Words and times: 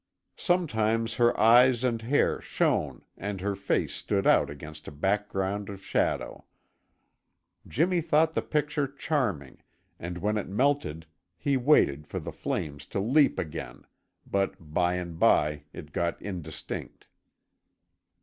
Sometimes 0.39 1.13
her 1.17 1.39
eyes 1.39 1.83
and 1.83 2.01
hair 2.01 2.41
shone 2.41 3.03
and 3.17 3.39
her 3.39 3.55
face 3.55 3.93
stood 3.93 4.25
out 4.25 4.49
against 4.49 4.87
a 4.87 4.91
background 4.91 5.69
of 5.69 5.79
shadow. 5.85 6.45
Jimmy 7.67 8.01
thought 8.01 8.33
the 8.33 8.41
picture 8.41 8.87
charming 8.87 9.61
and 9.99 10.17
when 10.17 10.39
it 10.39 10.49
melted 10.49 11.05
he 11.37 11.55
waited 11.55 12.07
for 12.07 12.19
the 12.19 12.31
flames 12.31 12.87
to 12.87 12.99
leap 12.99 13.37
again, 13.37 13.85
but 14.25 14.55
by 14.73 14.95
and 14.95 15.19
by 15.19 15.65
it 15.71 15.93
got 15.93 16.19
indistinct. 16.19 17.05